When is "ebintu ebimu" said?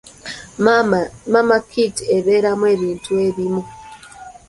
2.75-3.61